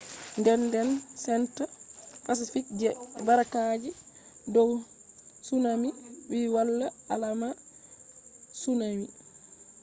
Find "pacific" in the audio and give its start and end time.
2.25-2.65